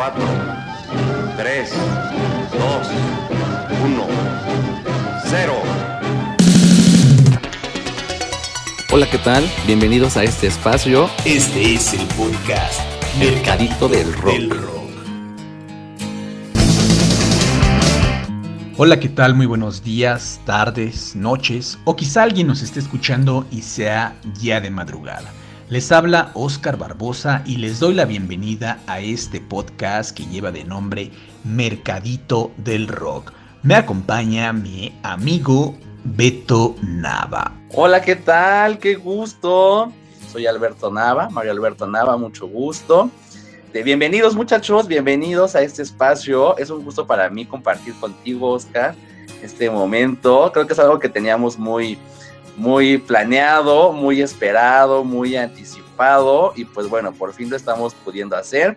[0.00, 0.22] 4,
[1.36, 2.88] 3, 2,
[3.84, 4.06] 1,
[5.26, 5.52] 0.
[8.92, 9.44] Hola, ¿qué tal?
[9.66, 11.10] Bienvenidos a este espacio.
[11.26, 12.80] Este es el podcast
[13.18, 14.32] Mercadito del Rock.
[14.32, 14.90] del Rock.
[18.78, 19.34] Hola, ¿qué tal?
[19.34, 24.70] Muy buenos días, tardes, noches, o quizá alguien nos esté escuchando y sea ya de
[24.70, 25.30] madrugada.
[25.70, 30.64] Les habla Oscar Barbosa y les doy la bienvenida a este podcast que lleva de
[30.64, 31.12] nombre
[31.44, 33.32] Mercadito del Rock.
[33.62, 37.52] Me acompaña mi amigo Beto Nava.
[37.72, 38.80] Hola, ¿qué tal?
[38.80, 39.92] Qué gusto.
[40.32, 43.08] Soy Alberto Nava, Mario Alberto Nava, mucho gusto.
[43.72, 46.58] Bienvenidos muchachos, bienvenidos a este espacio.
[46.58, 48.96] Es un gusto para mí compartir contigo, Oscar,
[49.40, 50.50] este momento.
[50.52, 51.96] Creo que es algo que teníamos muy,
[52.60, 58.76] muy planeado, muy esperado, muy anticipado y pues bueno, por fin lo estamos pudiendo hacer.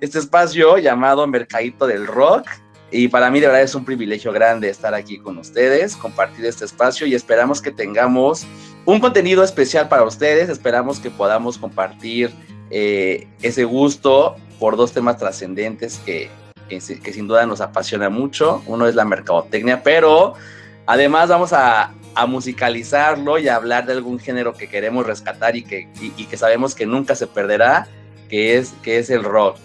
[0.00, 2.48] Este espacio llamado Mercadito del Rock
[2.90, 6.64] y para mí de verdad es un privilegio grande estar aquí con ustedes, compartir este
[6.64, 8.44] espacio y esperamos que tengamos
[8.86, 12.32] un contenido especial para ustedes, esperamos que podamos compartir
[12.70, 16.28] eh, ese gusto por dos temas trascendentes que,
[16.68, 18.64] que, que sin duda nos apasiona mucho.
[18.66, 20.34] Uno es la mercadotecnia, pero
[20.86, 25.62] además vamos a, a musicalizarlo y a hablar de algún género que queremos rescatar y
[25.62, 27.88] que, y, que sabemos que nunca se perderá,
[28.28, 29.58] que es, que es el rock.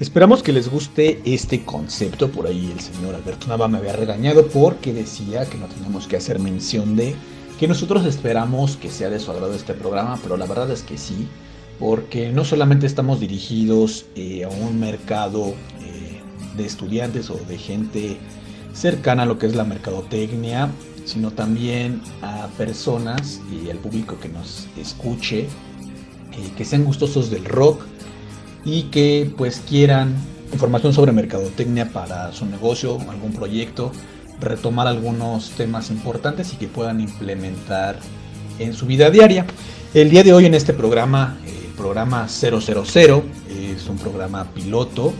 [0.00, 2.30] Esperamos que les guste este concepto.
[2.30, 6.16] Por ahí el señor Alberto Nava me había regañado porque decía que no teníamos que
[6.16, 7.16] hacer mención de
[7.58, 10.96] que nosotros esperamos que sea de su agrado este programa, pero la verdad es que
[10.96, 11.26] sí,
[11.80, 16.20] porque no solamente estamos dirigidos eh, a un mercado eh,
[16.56, 18.18] de estudiantes o de gente
[18.72, 20.70] cercana a lo que es la mercadotecnia,
[21.08, 27.46] sino también a personas y al público que nos escuche, eh, que sean gustosos del
[27.46, 27.82] rock
[28.64, 30.14] y que pues quieran
[30.52, 33.90] información sobre mercadotecnia para su negocio, algún proyecto,
[34.38, 37.98] retomar algunos temas importantes y que puedan implementar
[38.58, 39.46] en su vida diaria.
[39.94, 45.14] El día de hoy en este programa, el programa 000, es un programa piloto.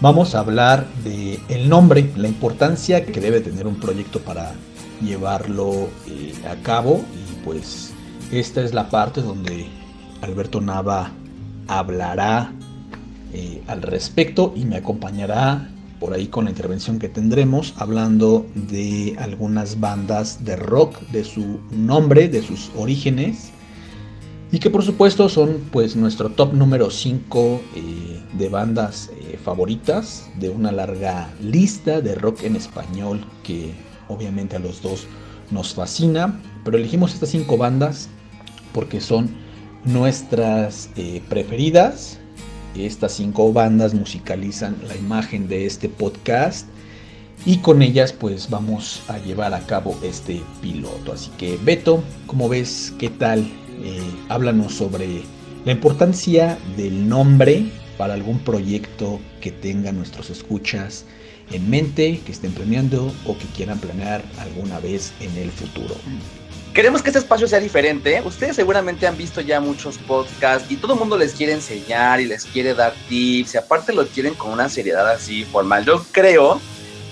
[0.00, 4.54] Vamos a hablar de el nombre, la importancia que debe tener un proyecto para
[5.00, 7.04] llevarlo eh, a cabo.
[7.14, 7.92] Y pues
[8.30, 9.66] esta es la parte donde
[10.22, 11.10] Alberto Nava
[11.68, 12.52] hablará
[13.32, 19.16] eh, al respecto y me acompañará por ahí con la intervención que tendremos hablando de
[19.18, 23.50] algunas bandas de rock, de su nombre, de sus orígenes.
[24.52, 29.10] Y que por supuesto son pues nuestro top número 5 eh, de bandas
[29.44, 33.72] favoritas de una larga lista de rock en español que
[34.10, 35.06] obviamente a los dos
[35.50, 38.08] nos fascina, pero elegimos estas 5 bandas
[38.72, 39.30] porque son
[39.84, 42.18] nuestras eh, preferidas.
[42.76, 46.68] Estas 5 bandas musicalizan la imagen de este podcast
[47.46, 51.12] y con ellas pues vamos a llevar a cabo este piloto.
[51.12, 52.92] Así que Beto, ¿cómo ves?
[52.98, 53.40] ¿Qué tal?
[53.82, 55.22] Eh, háblanos sobre
[55.64, 57.64] la importancia del nombre
[57.96, 61.06] para algún proyecto que tengan nuestros escuchas
[61.50, 65.94] en mente, que estén planeando o que quieran planear alguna vez en el futuro.
[66.74, 68.22] Queremos que este espacio sea diferente.
[68.24, 72.26] Ustedes seguramente han visto ya muchos podcasts y todo el mundo les quiere enseñar y
[72.26, 75.84] les quiere dar tips y aparte lo quieren con una seriedad así formal.
[75.84, 76.60] Yo creo,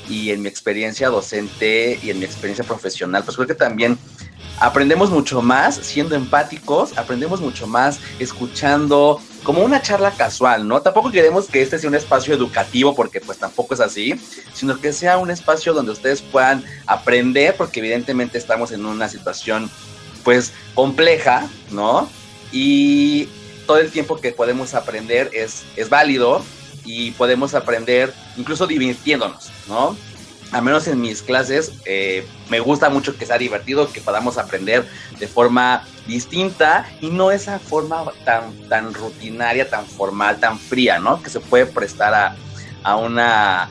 [0.08, 3.98] y en mi experiencia docente y en mi experiencia profesional, pues creo que también
[4.60, 10.82] aprendemos mucho más siendo empáticos, aprendemos mucho más escuchando como una charla casual, ¿no?
[10.82, 14.20] Tampoco queremos que este sea un espacio educativo porque pues tampoco es así,
[14.52, 19.70] sino que sea un espacio donde ustedes puedan aprender porque evidentemente estamos en una situación
[20.22, 22.10] pues compleja, ¿no?
[22.52, 23.30] Y
[23.66, 26.44] todo el tiempo que podemos aprender es, es válido
[26.84, 29.96] y podemos aprender incluso divirtiéndonos, ¿no?
[30.52, 34.86] Al menos en mis clases, eh, me gusta mucho que sea divertido, que podamos aprender
[35.18, 41.22] de forma distinta y no esa forma tan, tan rutinaria, tan formal, tan fría, ¿no?
[41.22, 42.36] Que se puede prestar a,
[42.82, 43.68] a, una,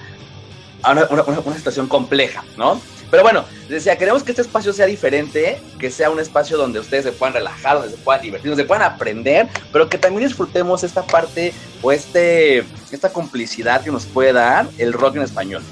[0.87, 2.79] una, una, una, situación compleja, ¿no?
[3.09, 7.05] Pero bueno, decía, queremos que este espacio sea diferente, que sea un espacio donde ustedes
[7.05, 10.83] se puedan relajar, donde se puedan divertir, donde se puedan aprender, pero que también disfrutemos
[10.83, 15.63] esta parte o este, esta complicidad que nos puede dar el rock en español.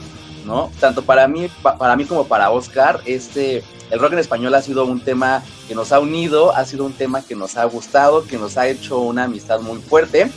[0.45, 0.71] ¿No?
[0.79, 4.61] Tanto para mí, pa, para mí como para Oscar, este, el rock en español ha
[4.61, 8.25] sido un tema que nos ha unido, ha sido un tema que nos ha gustado,
[8.25, 10.31] que nos ha hecho una amistad muy fuerte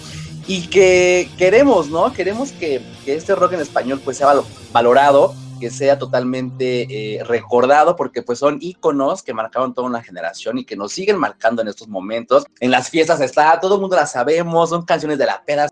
[0.46, 2.12] y que queremos, ¿no?
[2.12, 4.32] Queremos que, que este rock en español pues sea
[4.72, 10.58] valorado, que sea totalmente eh, recordado, porque pues son íconos que marcaron toda una generación
[10.58, 12.46] y que nos siguen marcando en estos momentos.
[12.60, 15.68] En las fiestas está, todo el mundo la sabemos, son canciones de la pera.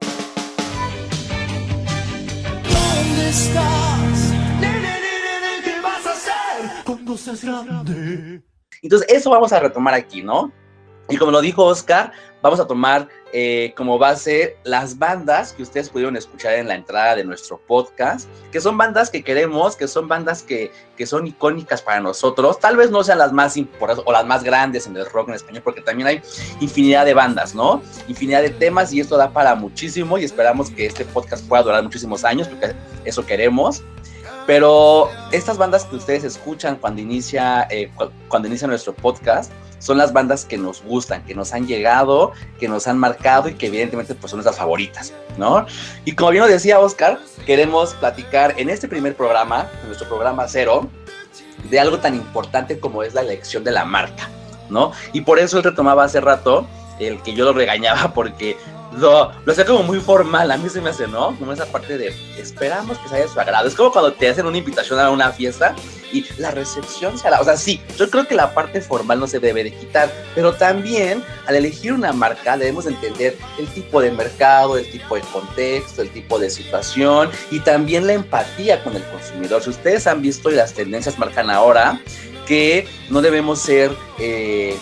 [7.35, 8.43] Seas grande?
[8.83, 10.53] Entonces, eso vamos a retomar aquí, ¿no?
[11.09, 12.13] Y como lo dijo Oscar,
[12.43, 17.15] vamos a tomar eh, como base las bandas que ustedes pudieron escuchar en la entrada
[17.15, 21.81] de nuestro podcast, que son bandas que queremos, que son bandas que, que son icónicas
[21.81, 22.59] para nosotros.
[22.59, 25.35] Tal vez no sean las más importantes o las más grandes en el rock en
[25.35, 26.23] español, porque también hay
[26.61, 27.83] infinidad de bandas, ¿no?
[28.09, 31.85] Infinidad de temas y esto da para muchísimo y esperamos que este podcast pueda durar
[31.85, 32.75] muchísimos años, porque
[33.05, 33.85] eso queremos.
[34.47, 37.91] Pero estas bandas que ustedes escuchan cuando inicia, eh,
[38.29, 42.69] cuando inicia nuestro podcast, son las bandas que nos gustan, que nos han llegado, que
[42.69, 45.67] nos han marcado y que evidentemente pues, son nuestras favoritas, ¿no?
[46.05, 50.47] Y como bien lo decía Oscar, queremos platicar en este primer programa, en nuestro programa
[50.49, 50.89] cero,
[51.71, 54.31] de algo tan importante como es la elección de la marca,
[54.71, 54.93] ¿no?
[55.13, 56.67] Y por eso él retomaba hace rato
[56.99, 58.57] el que yo lo regañaba porque
[58.97, 61.37] lo, lo hacía como muy formal, a mí se me hace, ¿no?
[61.39, 63.69] Como esa parte de esperamos que se haya su agrado.
[63.69, 65.75] Es como cuando te hacen una invitación a una fiesta
[66.13, 67.41] y la recepción se hará.
[67.41, 70.55] O sea, sí, yo creo que la parte formal no se debe de quitar, pero
[70.55, 76.03] también al elegir una marca debemos entender el tipo de mercado, el tipo de contexto,
[76.03, 79.63] el tipo de situación y también la empatía con el consumidor.
[79.63, 82.01] Si ustedes han visto y las tendencias marcan ahora
[82.47, 84.79] que no debemos ser eh,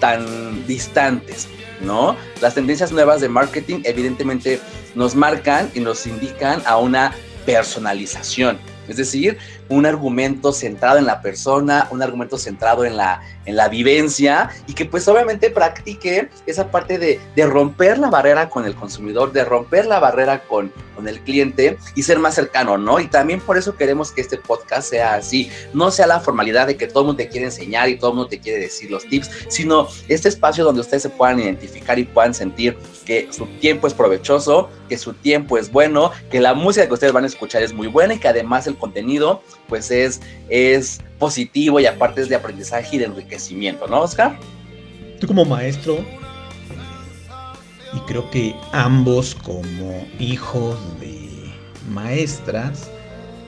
[0.00, 1.48] tan distantes
[1.80, 2.16] ¿no?
[2.40, 4.60] Las tendencias nuevas de marketing evidentemente
[4.94, 7.14] nos marcan y nos indican a una
[7.46, 8.58] personalización.
[8.88, 9.38] Es decir,
[9.68, 14.74] un argumento centrado en la persona, un argumento centrado en la, en la vivencia y
[14.74, 19.44] que pues obviamente practique esa parte de, de romper la barrera con el consumidor, de
[19.44, 22.98] romper la barrera con, con el cliente y ser más cercano, ¿no?
[22.98, 26.76] Y también por eso queremos que este podcast sea así, no sea la formalidad de
[26.76, 29.04] que todo el mundo te quiere enseñar y todo el mundo te quiere decir los
[29.04, 32.76] tips, sino este espacio donde ustedes se puedan identificar y puedan sentir
[33.06, 37.12] que su tiempo es provechoso, que su tiempo es bueno, que la música que ustedes
[37.12, 41.80] van a escuchar es muy buena y que además el contenido pues es, es positivo
[41.80, 44.38] y aparte es de aprendizaje y de enriquecimiento, ¿no, Oscar?
[45.20, 45.98] Tú como maestro,
[47.92, 51.28] y creo que ambos como hijos de
[51.90, 52.90] maestras,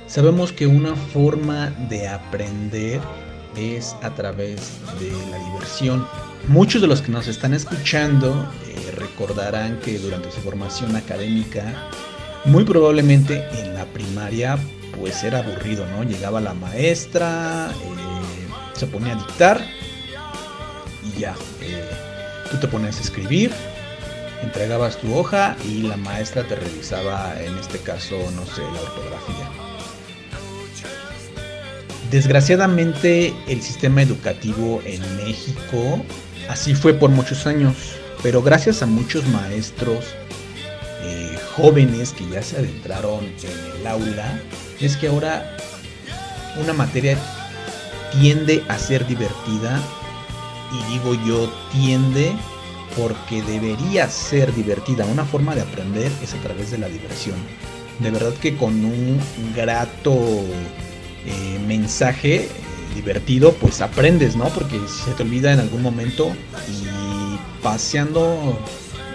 [0.07, 3.01] sabemos que una forma de aprender
[3.57, 6.07] es a través de la diversión.
[6.49, 11.89] Muchos de los que nos están escuchando eh, recordarán que durante su formación académica,
[12.45, 14.59] muy probablemente en la primaria
[14.99, 16.03] pues era aburrido, ¿no?
[16.05, 19.67] Llegaba la maestra, eh, se ponía a dictar
[21.03, 21.89] y ya, eh,
[22.51, 23.53] tú te pones a escribir,
[24.43, 29.51] entregabas tu hoja y la maestra te revisaba, en este caso, no sé, la ortografía.
[32.11, 36.05] Desgraciadamente el sistema educativo en México
[36.49, 37.75] así fue por muchos años,
[38.23, 40.05] pero gracias a muchos maestros
[41.03, 44.41] eh, jóvenes que ya se adentraron en el aula,
[44.81, 45.57] es que ahora
[46.61, 47.19] una materia
[48.19, 49.81] tiende a ser divertida
[50.73, 52.33] y digo yo tiende
[52.97, 55.05] porque debería ser divertida.
[55.05, 57.37] Una forma de aprender es a través de la diversión.
[58.01, 59.21] De verdad que con un
[59.55, 60.15] grato
[61.27, 62.49] eh, mensaje eh,
[62.95, 64.49] divertido pues aprendes, ¿no?
[64.49, 66.33] Porque se te olvida en algún momento
[66.69, 68.59] y paseando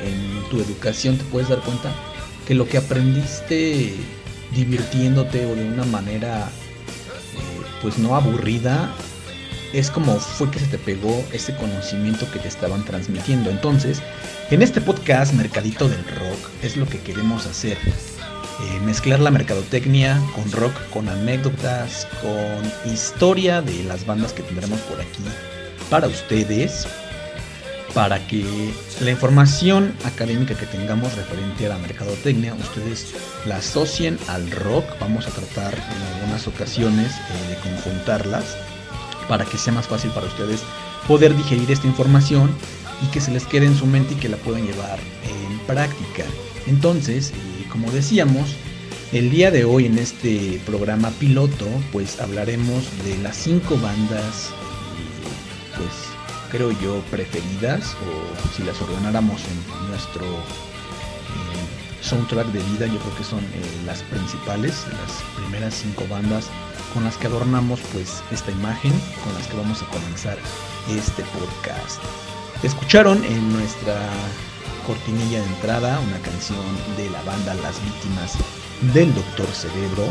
[0.04, 1.92] en tu educación te puedes dar cuenta
[2.48, 3.96] que lo que aprendiste
[4.56, 8.92] divirtiéndote o de una manera eh, pues no aburrida,
[9.74, 13.50] es como fue que se te pegó ese conocimiento que te estaban transmitiendo.
[13.50, 14.02] Entonces,
[14.50, 17.78] en este podcast Mercadito del Rock es lo que queremos hacer.
[17.78, 24.80] Eh, mezclar la mercadotecnia con rock, con anécdotas, con historia de las bandas que tendremos
[24.82, 25.24] por aquí
[25.90, 26.88] para ustedes
[27.96, 28.44] para que
[29.00, 34.84] la información académica que tengamos referente a la mercadotecnia ustedes la asocien al rock.
[35.00, 38.58] Vamos a tratar en algunas ocasiones eh, de conjuntarlas
[39.30, 40.62] para que sea más fácil para ustedes
[41.08, 42.52] poder digerir esta información
[43.02, 46.26] y que se les quede en su mente y que la puedan llevar en práctica.
[46.68, 48.58] Entonces, eh, como decíamos,
[49.14, 55.78] el día de hoy en este programa piloto, pues hablaremos de las cinco bandas, eh,
[55.78, 56.15] pues
[56.56, 63.18] creo yo, preferidas, o si las ordenáramos en nuestro eh, soundtrack de vida, yo creo
[63.18, 66.48] que son eh, las principales, las primeras cinco bandas
[66.94, 68.94] con las que adornamos pues esta imagen,
[69.24, 70.38] con las que vamos a comenzar
[70.90, 72.02] este podcast.
[72.64, 74.00] Escucharon en nuestra
[74.88, 76.64] cortinilla de entrada una canción
[76.96, 78.36] de la banda Las Víctimas
[78.94, 80.08] del Doctor Cerebro,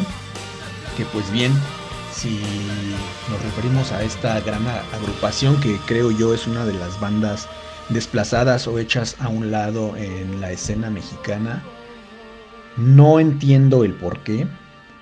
[0.98, 1.52] que pues bien
[2.14, 2.40] si
[3.30, 7.48] nos referimos a esta gran agrupación que creo yo es una de las bandas
[7.88, 11.62] desplazadas o hechas a un lado en la escena mexicana,
[12.76, 14.48] No entiendo el por qué,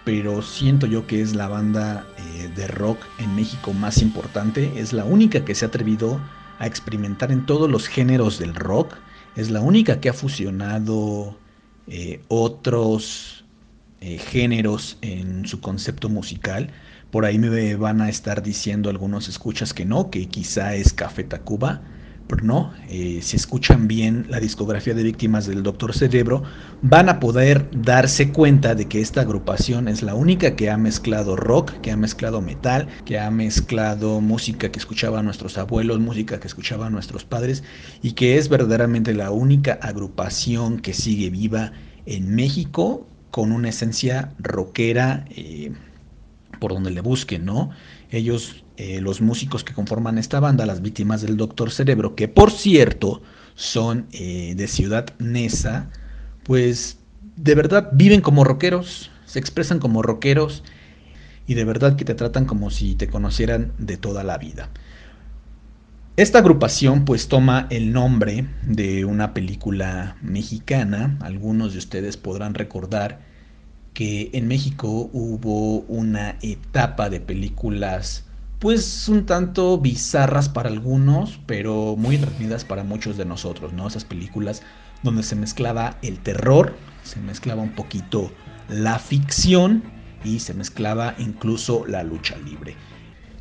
[0.04, 4.72] pero siento yo que es la banda eh, de rock en México más importante.
[4.76, 6.20] Es la única que se ha atrevido
[6.58, 8.96] a experimentar en todos los géneros del rock.
[9.36, 11.38] Es la única que ha fusionado
[11.86, 13.44] eh, otros
[14.00, 16.70] eh, géneros en su concepto musical.
[17.12, 21.22] Por ahí me van a estar diciendo algunos escuchas que no, que quizá es Café
[21.22, 21.82] Tacuba
[22.26, 26.42] pero no, eh, si escuchan bien la discografía de víctimas del Doctor Cerebro,
[26.80, 31.36] van a poder darse cuenta de que esta agrupación es la única que ha mezclado
[31.36, 36.46] rock, que ha mezclado metal, que ha mezclado música que escuchaban nuestros abuelos, música que
[36.46, 37.64] escuchaban nuestros padres,
[38.00, 41.72] y que es verdaderamente la única agrupación que sigue viva
[42.06, 45.72] en México con una esencia rockera eh,
[46.62, 47.70] por donde le busquen, ¿no?
[48.12, 52.52] Ellos eh, los músicos que conforman esta banda, las víctimas del Doctor Cerebro, que por
[52.52, 53.20] cierto
[53.56, 55.90] son eh, de Ciudad Neza,
[56.44, 57.00] pues
[57.34, 60.62] de verdad viven como rockeros, se expresan como rockeros
[61.48, 64.70] y de verdad que te tratan como si te conocieran de toda la vida.
[66.16, 73.31] Esta agrupación pues toma el nombre de una película mexicana, algunos de ustedes podrán recordar
[73.94, 78.24] que en México hubo una etapa de películas
[78.58, 83.88] pues un tanto bizarras para algunos, pero muy entretenidas para muchos de nosotros, ¿no?
[83.88, 84.62] Esas películas
[85.02, 88.30] donde se mezclaba el terror, se mezclaba un poquito
[88.68, 89.82] la ficción
[90.24, 92.76] y se mezclaba incluso la lucha libre.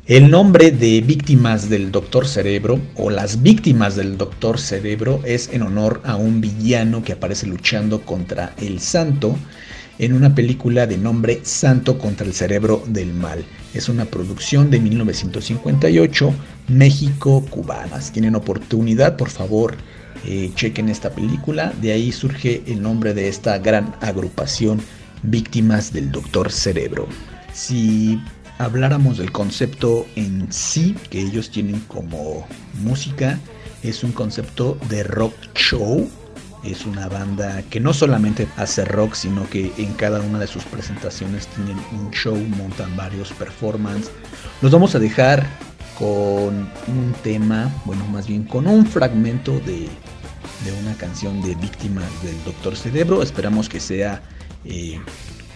[0.06, 5.62] El nombre de víctimas del Doctor Cerebro o las víctimas del Doctor Cerebro es en
[5.62, 9.38] honor a un villano que aparece luchando contra el santo
[9.98, 13.44] en una película de nombre Santo contra el Cerebro del Mal.
[13.74, 16.34] Es una producción de 1958,
[16.68, 18.12] México-Cubanas.
[18.12, 19.76] Tienen oportunidad, por favor,
[20.26, 21.72] eh, chequen esta película.
[21.80, 24.80] De ahí surge el nombre de esta gran agrupación,
[25.22, 27.06] Víctimas del Doctor Cerebro.
[27.52, 28.20] Si
[28.58, 32.46] habláramos del concepto en sí que ellos tienen como
[32.82, 33.38] música,
[33.82, 36.08] es un concepto de rock show
[36.64, 40.64] es una banda que no solamente hace rock, sino que en cada una de sus
[40.64, 44.10] presentaciones tienen un show, montan varios performances.
[44.60, 45.46] Los vamos a dejar
[45.98, 49.88] con un tema, bueno, más bien con un fragmento de,
[50.64, 53.22] de una canción de Víctimas del Doctor Cerebro.
[53.22, 54.22] Esperamos que sea,
[54.64, 55.00] eh,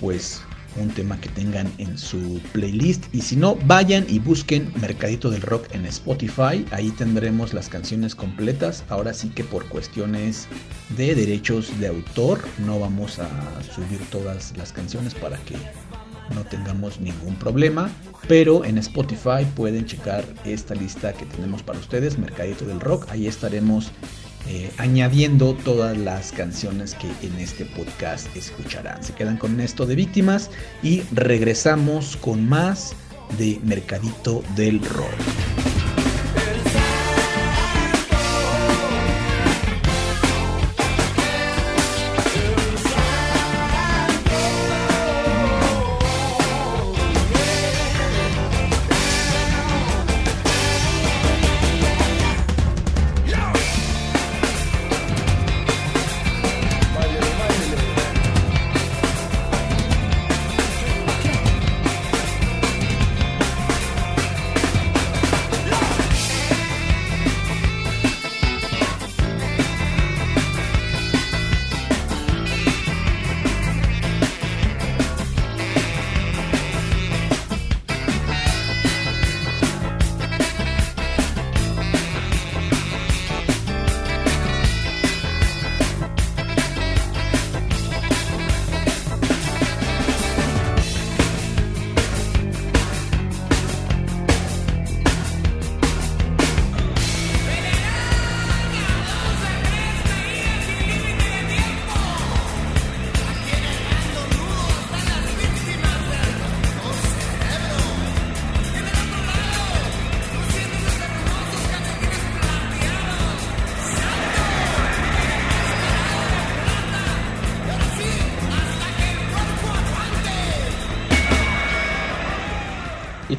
[0.00, 0.42] pues,
[0.78, 3.04] un tema que tengan en su playlist.
[3.14, 6.64] Y si no, vayan y busquen Mercadito del Rock en Spotify.
[6.71, 8.85] Ahí tendremos las canciones completas.
[8.88, 10.49] Ahora sí que por cuestiones
[10.97, 13.28] de derechos de autor no vamos a
[13.75, 15.56] subir todas las canciones para que
[16.35, 17.90] no tengamos ningún problema.
[18.28, 23.06] Pero en Spotify pueden checar esta lista que tenemos para ustedes, Mercadito del Rock.
[23.11, 23.92] Ahí estaremos
[24.48, 29.02] eh, añadiendo todas las canciones que en este podcast escucharán.
[29.02, 30.50] Se quedan con esto de víctimas
[30.82, 32.94] y regresamos con más
[33.38, 35.65] de Mercadito del Rock.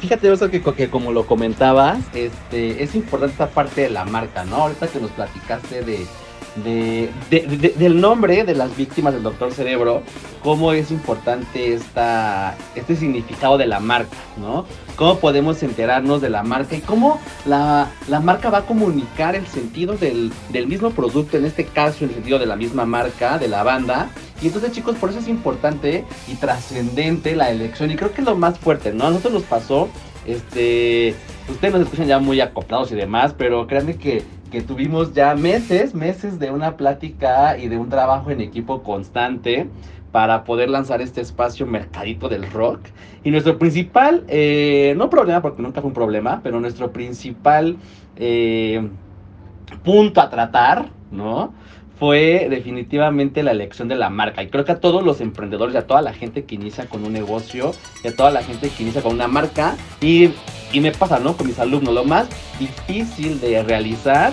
[0.08, 4.56] Fíjate, que, que como lo comentabas, este, es importante esta parte de la marca, ¿no?
[4.56, 6.06] Ahorita que nos platicaste de,
[6.64, 10.02] del nombre de las víctimas del Doctor Cerebro,
[10.42, 14.66] cómo es importante esta, este significado de la marca, ¿no?
[14.96, 17.90] Cómo podemos enterarnos de la marca y cómo la,
[18.22, 22.38] marca va a comunicar el sentido del, del, mismo producto, en este caso el sentido
[22.38, 24.10] de la misma marca, de la banda,
[24.42, 27.90] Y entonces, chicos, por eso es importante y trascendente la elección.
[27.90, 29.06] Y creo que es lo más fuerte, ¿no?
[29.06, 29.88] A nosotros nos pasó,
[30.26, 31.14] este,
[31.48, 35.94] ustedes nos escuchan ya muy acoplados y demás, pero créanme que, que tuvimos ya meses,
[35.94, 39.68] meses de una plática y de un trabajo en equipo constante
[40.12, 42.80] para poder lanzar este espacio Mercadito del Rock.
[43.24, 47.76] Y nuestro principal, eh, no problema, porque nunca fue un problema, pero nuestro principal
[48.16, 48.88] eh,
[49.84, 51.52] punto a tratar, ¿no?
[51.98, 54.42] Fue definitivamente la elección de la marca.
[54.42, 57.12] Y creo que a todos los emprendedores, a toda la gente que inicia con un
[57.12, 57.72] negocio,
[58.04, 60.30] y a toda la gente que inicia con una marca, y,
[60.72, 61.36] y me pasa, ¿no?
[61.36, 62.28] Con mis alumnos, lo más
[62.60, 64.32] difícil de realizar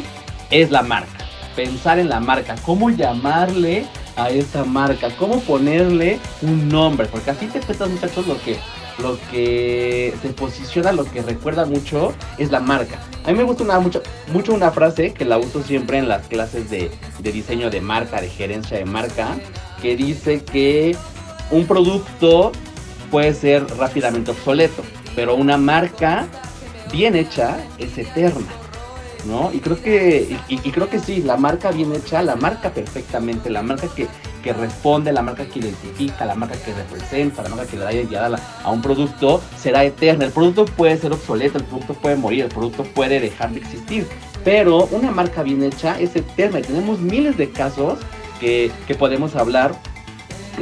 [0.52, 1.26] es la marca.
[1.56, 7.48] Pensar en la marca, cómo llamarle a esa marca, cómo ponerle un nombre, porque así
[7.48, 8.58] te cuentas muchachos lo que
[9.00, 13.00] lo que se posiciona, lo que recuerda mucho es la marca.
[13.26, 16.28] A mí me gusta una, mucho, mucho una frase que la uso siempre en las
[16.28, 19.38] clases de, de diseño de marca, de gerencia de marca,
[19.82, 20.96] que dice que
[21.52, 22.52] un producto
[23.12, 24.84] puede ser rápidamente obsoleto,
[25.16, 26.28] pero una marca
[26.92, 28.48] bien hecha es eterna.
[29.26, 29.52] ¿No?
[29.52, 33.50] Y creo que, y, y creo que sí, la marca bien hecha, la marca perfectamente,
[33.50, 34.08] la marca que,
[34.46, 37.92] que responde, la marca que identifica, la marca que representa, la marca que le da
[37.92, 40.24] identidad a, un producto, será eterna.
[40.24, 44.08] El producto puede ser obsoleto, el producto puede morir, el producto puede dejar de existir.
[44.44, 47.98] Pero una marca bien hecha es eterna y tenemos miles de casos
[48.40, 49.76] que, que podemos hablar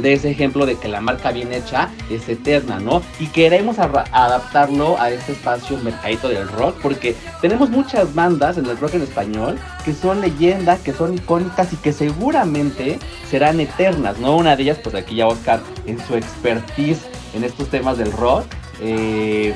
[0.00, 3.02] de ese ejemplo de que la marca bien hecha es eterna, ¿no?
[3.20, 8.76] Y queremos adaptarlo a este espacio mercadito del rock, porque tenemos muchas bandas en el
[8.78, 12.98] rock en español que son leyendas, que son icónicas y que seguramente
[13.28, 14.36] serán eternas, ¿no?
[14.36, 17.02] Una de ellas, pues aquí ya Oscar, en su expertise
[17.34, 18.44] en estos temas del rock,
[18.80, 19.54] eh,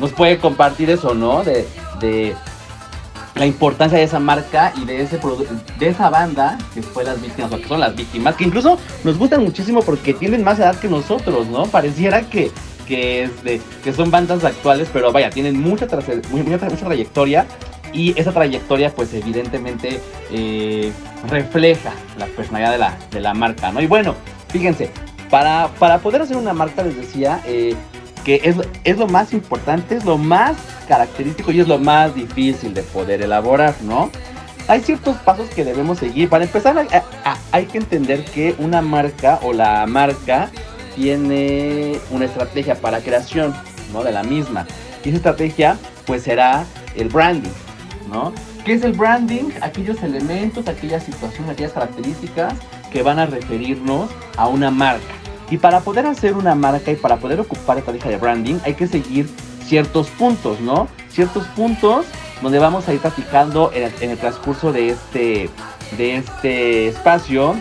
[0.00, 1.42] nos puede compartir eso, ¿no?
[1.42, 1.66] De,
[2.00, 2.34] de
[3.36, 5.20] la importancia de esa marca y de ese
[5.78, 9.18] de esa banda que fue las víctimas o que son las víctimas que incluso nos
[9.18, 12.50] gustan muchísimo porque tienen más edad que nosotros no pareciera que
[12.86, 15.86] que este que son bandas actuales pero vaya tienen mucha
[16.30, 17.46] mucha, mucha trayectoria
[17.92, 20.92] y esa trayectoria pues evidentemente eh,
[21.28, 24.14] refleja la personalidad de la, de la marca no y bueno
[24.48, 24.90] fíjense
[25.30, 27.74] para, para poder hacer una marca les decía eh,
[28.26, 28.40] que
[28.82, 30.56] es, lo más importante, es lo más
[30.88, 34.10] característico y es lo más difícil de poder elaborar, ¿no?
[34.66, 36.28] Hay ciertos pasos que debemos seguir.
[36.28, 36.88] Para empezar, hay,
[37.52, 40.50] hay que entender que una marca o la marca
[40.96, 43.54] tiene una estrategia para creación,
[43.92, 44.02] ¿no?
[44.02, 44.66] De la misma.
[45.04, 46.64] Y esa estrategia, pues, será
[46.96, 47.54] el branding,
[48.12, 48.32] ¿no?
[48.64, 49.50] ¿Qué es el branding?
[49.60, 52.54] Aquellos elementos, aquellas situaciones, aquellas características
[52.90, 55.14] que van a referirnos a una marca.
[55.50, 58.74] Y para poder hacer una marca y para poder ocupar esta estrategia de branding, hay
[58.74, 59.28] que seguir
[59.64, 60.88] ciertos puntos, ¿no?
[61.08, 62.06] Ciertos puntos
[62.42, 65.50] donde vamos a ir platicando en el, transcurso de este,
[65.96, 67.54] de este espacio,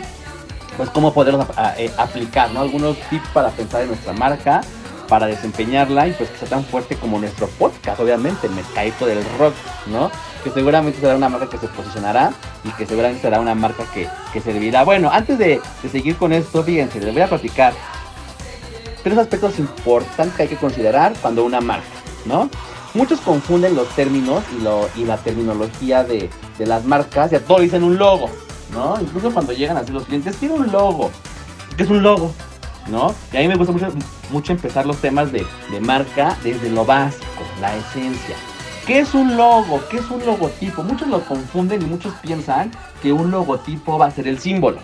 [0.77, 1.45] pues cómo poderlos
[1.77, 2.61] eh, aplicar, ¿no?
[2.61, 4.61] Algunos tips para pensar en nuestra marca,
[5.07, 9.23] para desempeñarla y pues que sea tan fuerte como nuestro podcast, obviamente, el mercadito del
[9.37, 9.53] rock,
[9.87, 10.11] ¿no?
[10.45, 12.31] Que seguramente será una marca que se posicionará
[12.63, 14.83] y que seguramente será una marca que, que servirá.
[14.83, 15.59] Bueno, antes de,
[15.91, 17.73] seguir con esto, fíjense, les voy a platicar
[19.03, 21.87] tres aspectos importantes que hay que considerar cuando una marca,
[22.25, 22.51] ¿no?
[22.93, 26.29] Muchos confunden los términos y, lo, y la terminología de,
[26.59, 28.29] de las marcas y a todos dicen un logo,
[28.71, 29.01] ¿no?
[29.01, 31.09] Incluso cuando llegan así los clientes, quiero un logo.
[31.75, 32.31] ¿Qué es un logo?
[32.87, 33.15] ¿No?
[33.33, 33.87] Y a mí me gusta mucho,
[34.29, 38.35] mucho empezar los temas de, de marca desde lo básico, la esencia.
[38.85, 39.81] ¿Qué es un logo?
[39.89, 40.83] ¿Qué es un logotipo?
[40.83, 42.69] Muchos lo confunden y muchos piensan
[43.01, 44.77] que un logotipo va a ser el símbolo,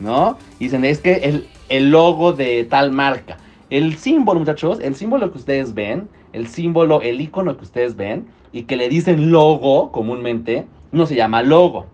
[0.00, 0.36] ¿no?
[0.58, 3.36] Dicen, es que el, el logo de tal marca.
[3.70, 8.26] El símbolo, muchachos, el símbolo que ustedes ven, el símbolo, el icono que ustedes ven
[8.52, 11.86] y que le dicen logo comúnmente, no se llama logo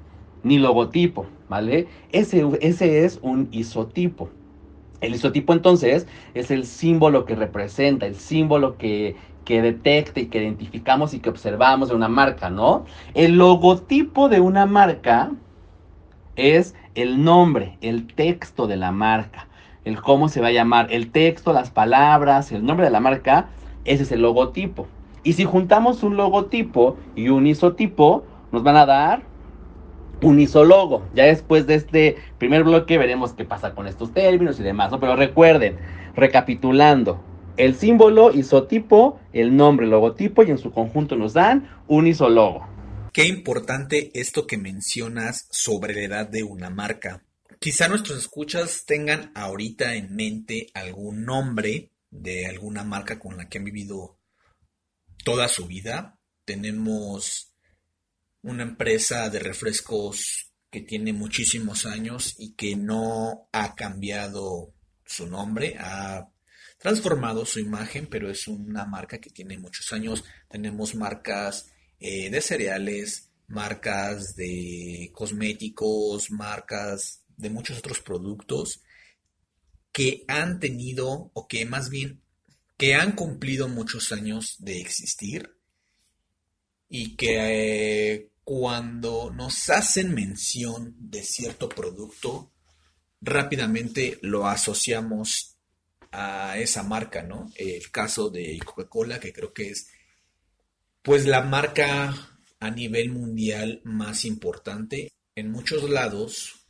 [0.43, 1.89] ni logotipo, ¿vale?
[2.11, 4.31] Ese, ese es un isotipo.
[5.03, 10.43] El isotipo entonces es el símbolo que representa, el símbolo que, que detecta y que
[10.43, 12.85] identificamos y que observamos de una marca, ¿no?
[13.15, 15.31] El logotipo de una marca
[16.37, 19.49] es el nombre, el texto de la marca,
[19.85, 23.49] el cómo se va a llamar, el texto, las palabras, el nombre de la marca,
[23.85, 24.87] ese es el logotipo.
[25.23, 29.23] Y si juntamos un logotipo y un isotipo, nos van a dar
[30.23, 31.03] un isólogo.
[31.15, 35.01] Ya después de este primer bloque veremos qué pasa con estos términos y demás, ¿no?
[35.01, 35.79] Pero recuerden,
[36.15, 37.21] recapitulando,
[37.61, 42.67] el símbolo, isotipo, el nombre, logotipo y en su conjunto nos dan un isólogo.
[43.13, 47.23] Qué importante esto que mencionas sobre la edad de una marca.
[47.59, 53.59] Quizá nuestros escuchas tengan ahorita en mente algún nombre de alguna marca con la que
[53.59, 54.17] han vivido
[55.23, 56.19] toda su vida.
[56.47, 57.53] Tenemos
[58.41, 64.73] una empresa de refrescos que tiene muchísimos años y que no ha cambiado
[65.05, 66.31] su nombre, ha
[66.81, 70.25] transformado su imagen, pero es una marca que tiene muchos años.
[70.49, 78.83] Tenemos marcas eh, de cereales, marcas de cosméticos, marcas de muchos otros productos
[79.93, 82.23] que han tenido o que más bien
[82.79, 85.55] que han cumplido muchos años de existir
[86.89, 92.53] y que eh, cuando nos hacen mención de cierto producto,
[93.21, 95.50] rápidamente lo asociamos
[96.13, 97.51] a esa marca, ¿no?
[97.55, 99.89] El caso de Coca-Cola, que creo que es
[101.03, 102.15] pues la marca
[102.59, 105.13] a nivel mundial más importante.
[105.35, 106.67] En muchos lados,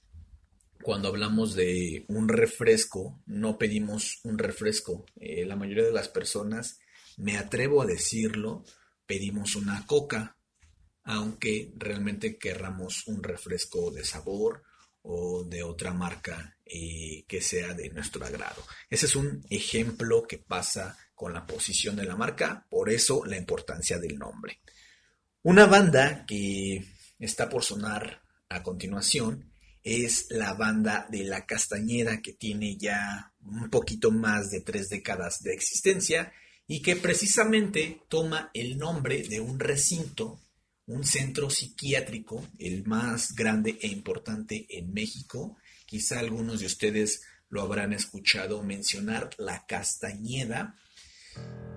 [0.82, 5.04] cuando hablamos de un refresco, no pedimos un refresco.
[5.16, 6.78] Eh, la mayoría de las personas,
[7.16, 8.64] me atrevo a decirlo,
[9.06, 10.36] pedimos una coca,
[11.02, 14.62] aunque realmente querramos un refresco de sabor
[15.02, 18.64] o de otra marca eh, que sea de nuestro agrado.
[18.88, 23.36] Ese es un ejemplo que pasa con la posición de la marca, por eso la
[23.36, 24.60] importancia del nombre.
[25.42, 26.84] Una banda que
[27.18, 29.50] está por sonar a continuación
[29.82, 35.42] es la banda de La Castañeda, que tiene ya un poquito más de tres décadas
[35.42, 36.32] de existencia
[36.66, 40.40] y que precisamente toma el nombre de un recinto
[40.86, 45.56] un centro psiquiátrico, el más grande e importante en México.
[45.86, 50.76] Quizá algunos de ustedes lo habrán escuchado mencionar, la Castañeda.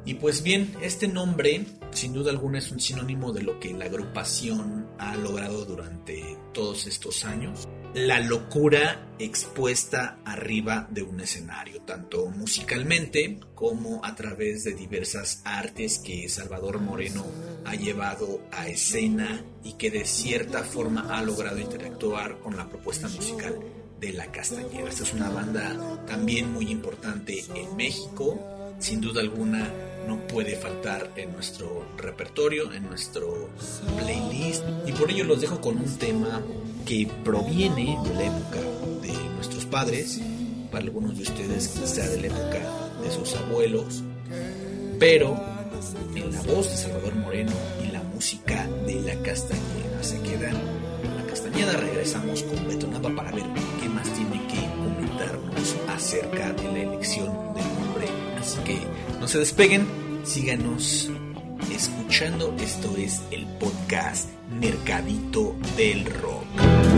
[0.05, 3.85] Y pues bien, este nombre sin duda alguna es un sinónimo de lo que la
[3.85, 12.25] agrupación ha logrado durante todos estos años la locura expuesta arriba de un escenario, tanto
[12.27, 17.23] musicalmente como a través de diversas artes que Salvador Moreno
[17.65, 23.08] ha llevado a escena y que de cierta forma ha logrado interactuar con la propuesta
[23.10, 23.60] musical
[23.99, 24.89] de La Castañeda.
[24.89, 29.71] Esta es una banda también muy importante en México, sin duda alguna
[30.07, 33.49] no puede faltar en nuestro repertorio, en nuestro
[33.97, 34.63] playlist.
[34.85, 36.41] Y por ello los dejo con un tema
[36.85, 38.59] que proviene de la época
[39.01, 40.19] de nuestros padres,
[40.71, 42.59] para algunos de ustedes quizá de la época
[43.03, 44.03] de sus abuelos,
[44.99, 45.39] pero
[46.15, 47.51] en la voz de Salvador Moreno
[47.83, 50.55] y la música de La Castañeda se quedan.
[51.15, 53.45] La Castañeda regresamos con Beto Nava para ver
[53.81, 58.07] qué más tiene que comentarnos acerca de la elección del nombre.
[58.39, 58.79] Así que
[59.23, 59.88] no se despeguen,
[60.25, 61.09] síganos
[61.73, 62.53] escuchando.
[62.59, 64.27] Esto es el podcast
[64.59, 66.92] Mercadito del Rock.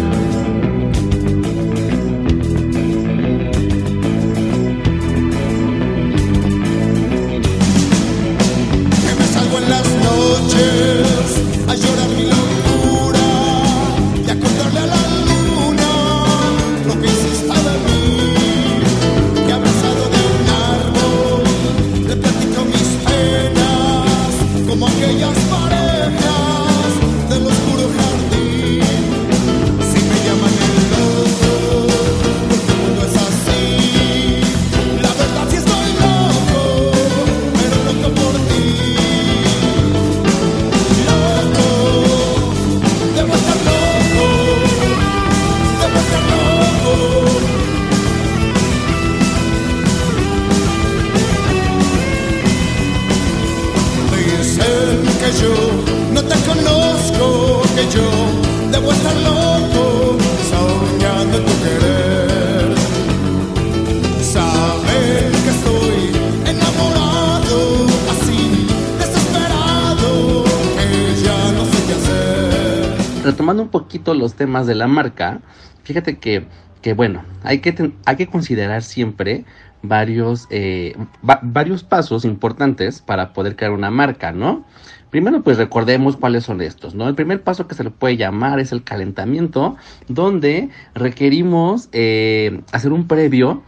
[73.59, 75.41] Un poquito los temas de la marca,
[75.83, 76.45] fíjate que,
[76.81, 79.45] que bueno, hay que, hay que considerar siempre
[79.81, 80.95] varios, eh,
[81.27, 84.65] va- varios pasos importantes para poder crear una marca, ¿no?
[85.11, 87.07] Primero, pues recordemos cuáles son estos, ¿no?
[87.07, 92.91] El primer paso que se le puede llamar es el calentamiento, donde requerimos eh, hacer
[92.91, 93.63] un previo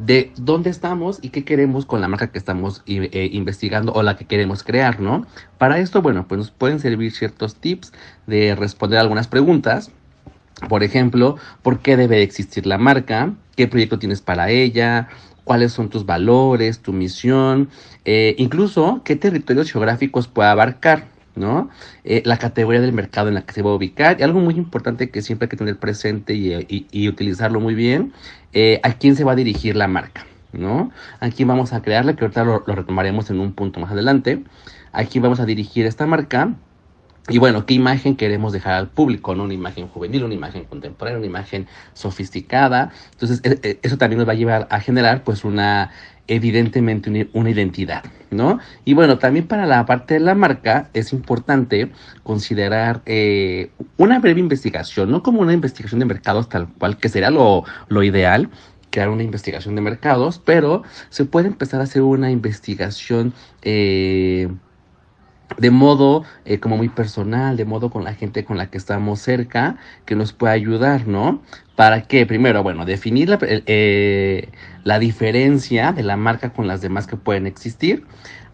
[0.00, 4.02] de dónde estamos y qué queremos con la marca que estamos i- eh, investigando o
[4.02, 5.26] la que queremos crear, ¿no?
[5.58, 7.92] Para esto, bueno, pues nos pueden servir ciertos tips
[8.26, 9.90] de responder algunas preguntas.
[10.68, 13.34] Por ejemplo, ¿por qué debe de existir la marca?
[13.56, 15.08] ¿Qué proyecto tienes para ella?
[15.44, 17.68] ¿Cuáles son tus valores, tu misión?
[18.04, 21.09] Eh, incluso, ¿qué territorios geográficos puede abarcar?
[21.34, 21.70] ¿No?
[22.04, 24.54] Eh, la categoría del mercado en la que se va a ubicar y algo muy
[24.56, 26.52] importante que siempre hay que tener presente y,
[26.90, 28.12] y- utilizarlo muy bien,
[28.52, 30.90] eh, a quién se va a dirigir la marca, ¿no?
[31.20, 34.44] A quién vamos a crearla, que ahorita lo, lo retomaremos en un punto más adelante.
[34.92, 36.56] A quién vamos a dirigir esta marca
[37.28, 39.34] Y bueno, ¿qué imagen queremos dejar al público?
[39.36, 39.44] ¿no?
[39.44, 42.90] Una imagen juvenil, una imagen contemporánea, una imagen sofisticada.
[43.12, 45.92] Entonces, e- e- eso también nos va a llevar a generar pues una
[46.30, 48.60] evidentemente una, identidad, ¿no?
[48.84, 51.90] Y bueno, también para la parte de la marca es importante
[52.22, 57.30] considerar eh, una breve investigación, no como una investigación de mercados tal cual, que sería
[57.30, 58.48] lo, lo ideal,
[58.90, 64.48] crear una investigación de mercados, pero se puede empezar a hacer una investigación eh,
[65.58, 69.20] de modo eh, como muy personal, de modo con la gente con la que estamos
[69.20, 71.42] cerca, que nos pueda ayudar, ¿no?
[71.80, 74.50] Para que, primero, bueno, definir la, eh,
[74.84, 78.04] la diferencia de la marca con las demás que pueden existir,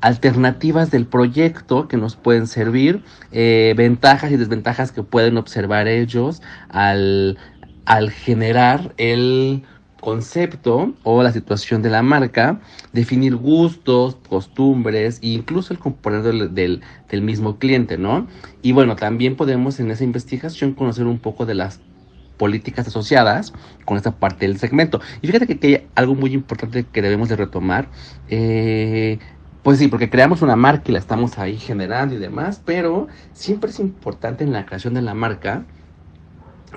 [0.00, 6.40] alternativas del proyecto que nos pueden servir, eh, ventajas y desventajas que pueden observar ellos
[6.68, 7.36] al,
[7.84, 9.64] al generar el
[10.00, 12.60] concepto o la situación de la marca,
[12.92, 18.28] definir gustos, costumbres e incluso el comportamiento del, del, del, mismo cliente, ¿no?
[18.62, 21.80] Y bueno, también podemos en esa investigación conocer un poco de las
[22.36, 23.52] políticas asociadas
[23.84, 25.00] con esta parte del segmento.
[25.22, 27.88] Y fíjate que, que hay algo muy importante que debemos de retomar.
[28.28, 29.18] Eh,
[29.62, 33.70] pues sí, porque creamos una marca y la estamos ahí generando y demás, pero siempre
[33.70, 35.64] es importante en la creación de la marca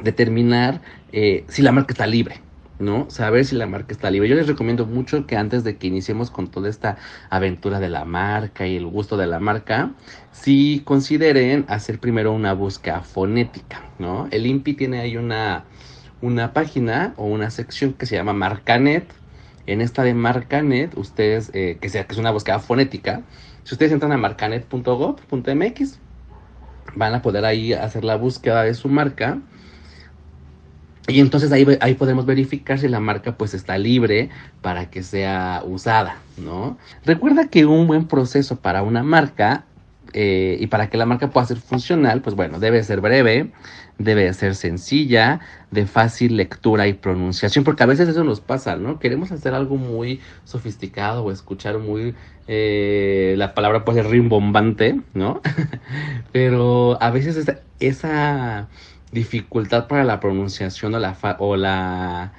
[0.04, 2.42] determinar eh, si la marca está libre.
[2.80, 3.10] ¿No?
[3.10, 4.30] Saber si la marca está libre.
[4.30, 6.98] Yo les recomiendo mucho que antes de que iniciemos con toda esta
[7.30, 9.92] aventura de la marca y el gusto de la marca,
[10.32, 14.28] si consideren hacer primero una búsqueda fonética, ¿no?
[14.32, 15.66] El INPI tiene ahí una,
[16.22, 19.14] una página o una sección que se llama Marcanet.
[19.68, 23.22] En esta de Marcanet, ustedes, eh, que, sea, que es una búsqueda fonética,
[23.64, 26.00] si ustedes entran a marcanet.gov.mx,
[26.96, 29.40] van a poder ahí hacer la búsqueda de su marca
[31.10, 34.30] y entonces ahí, ahí podemos verificar si la marca pues está libre
[34.62, 36.78] para que sea usada, ¿no?
[37.06, 39.66] Recuerda que un buen proceso para una marca
[40.14, 43.52] eh, y para que la marca pueda ser funcional, pues bueno, debe ser breve,
[44.00, 45.40] debe ser sencilla,
[45.72, 49.00] de fácil lectura y pronunciación, porque a veces eso nos pasa, ¿no?
[49.00, 52.16] Queremos hacer algo muy sofisticado o escuchar muy,
[52.48, 55.42] eh, la palabra puede ser rimbombante, ¿no?
[56.32, 58.68] Pero a veces esa, esa
[59.12, 62.34] dificultad para la pronunciación o la o la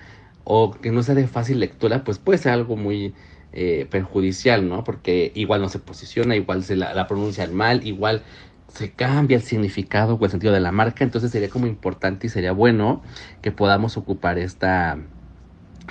[0.44, 3.14] o que no sea de fácil lectura, pues puede ser algo muy
[3.52, 4.84] eh, perjudicial, ¿no?
[4.84, 8.22] Porque igual no se posiciona, igual se la, la pronuncian mal, igual
[8.68, 12.30] se cambia el significado o el sentido de la marca, entonces sería como importante y
[12.30, 13.02] sería bueno
[13.42, 14.98] que podamos ocupar esta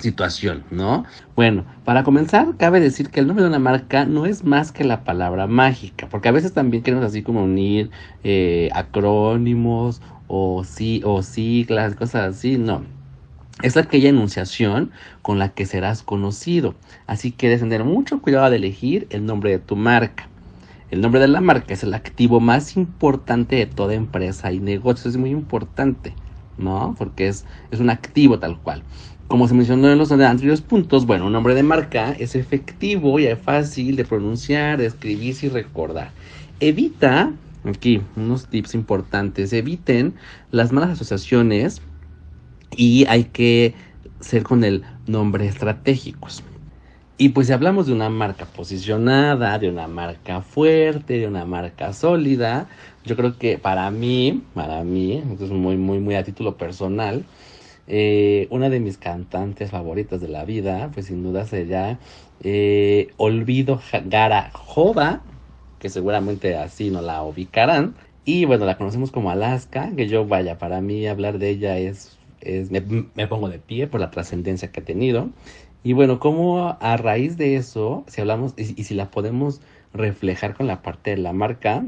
[0.00, 1.04] situación, ¿no?
[1.36, 4.84] Bueno, para comenzar, cabe decir que el nombre de una marca no es más que
[4.84, 7.90] la palabra mágica, porque a veces también queremos así como unir
[8.24, 12.84] eh, acrónimos o sí o siglas, cosas así, no.
[13.62, 16.74] Es aquella enunciación con la que serás conocido.
[17.06, 20.28] Así que debes tener mucho cuidado de elegir el nombre de tu marca.
[20.90, 25.10] El nombre de la marca es el activo más importante de toda empresa y negocio.
[25.10, 26.14] Es muy importante,
[26.56, 26.94] ¿no?
[26.96, 28.82] Porque es, es un activo tal cual.
[29.30, 33.26] Como se mencionó en los anteriores puntos, bueno, un nombre de marca es efectivo y
[33.26, 36.10] es fácil de pronunciar, de escribir y recordar.
[36.58, 37.32] Evita
[37.64, 39.52] Aquí, unos tips importantes.
[39.52, 40.14] Eviten
[40.50, 41.80] las malas asociaciones
[42.76, 43.74] y hay que
[44.18, 46.42] ser con el nombre estratégicos.
[47.16, 51.92] Y pues si hablamos de una marca posicionada, de una marca fuerte, de una marca
[51.92, 52.66] sólida,
[53.04, 57.24] yo creo que para mí, para mí, esto es muy, muy, muy a título personal,
[57.92, 61.98] eh, una de mis cantantes favoritas de la vida, pues sin duda sería
[62.40, 65.22] eh, Olvido Gara Joda,
[65.80, 67.96] que seguramente así no la ubicarán.
[68.24, 72.16] Y bueno, la conocemos como Alaska, que yo vaya, para mí hablar de ella es,
[72.40, 72.80] es me,
[73.26, 75.30] pongo de pie por la trascendencia que ha tenido.
[75.82, 80.68] Y bueno, como a raíz de eso, si hablamos y si la podemos reflejar con
[80.68, 81.84] la parte de la marca,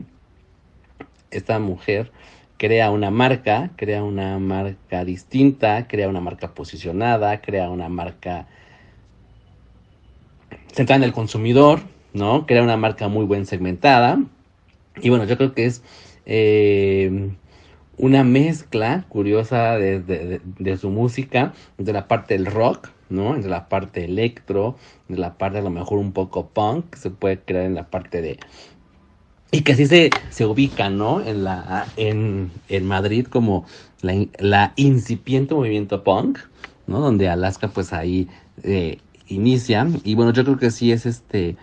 [1.31, 2.11] esta mujer
[2.57, 8.47] crea una marca, crea una marca distinta, crea una marca posicionada, crea una marca
[10.73, 11.81] centrada en el consumidor,
[12.13, 12.47] ¿no?
[12.47, 14.23] Crea una marca muy bien segmentada.
[15.01, 15.83] Y bueno, yo creo que es
[16.27, 17.31] eh,
[17.97, 23.35] una mezcla curiosa de, su música, de la parte del rock, ¿no?
[23.35, 24.77] De la parte electro,
[25.09, 28.23] de la parte a lo mejor un poco punk, se puede crear en la parte
[28.23, 28.39] de...
[29.55, 31.21] Y que así se, se ubica, ¿no?
[31.21, 33.67] En, la, en, en Madrid como
[34.01, 36.39] la, la, incipiente movimiento punk,
[36.87, 37.01] ¿no?
[37.01, 38.29] Donde Alaska pues ahí
[38.63, 39.87] eh, inicia.
[40.05, 41.57] Y bueno, yo creo que sí es este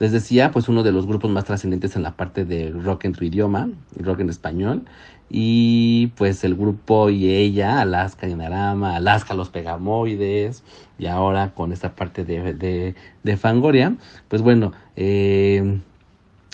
[0.00, 3.12] les decía, pues uno de los grupos más trascendentes en la parte de rock en
[3.12, 4.82] tu idioma, rock en español.
[5.30, 10.62] Y pues el grupo y ella, Alaska y Narama, Alaska los Pegamoides,
[10.98, 13.96] y ahora con esta parte de, de, de Fangoria,
[14.28, 15.80] pues bueno, eh,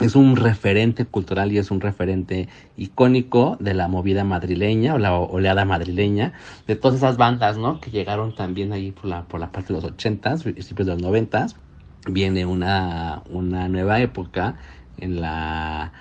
[0.00, 5.14] es un referente cultural y es un referente icónico de la movida madrileña o la
[5.14, 6.32] oleada madrileña,
[6.66, 7.80] de todas esas bandas, ¿no?
[7.80, 11.02] Que llegaron también ahí por la, por la parte de los ochentas, principios de los
[11.02, 11.56] noventas.
[12.06, 14.56] Viene una, una nueva época
[14.98, 15.92] en la,